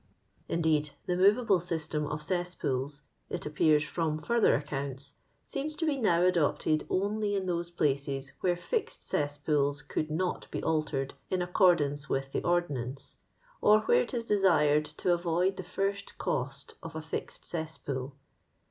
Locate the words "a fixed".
16.95-17.45